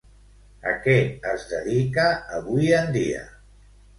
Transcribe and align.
A 0.71 0.71
què 0.85 0.95
es 1.33 1.43
dedica 1.51 2.07
avui 2.39 2.73
en 2.81 2.91
dia? 2.99 3.23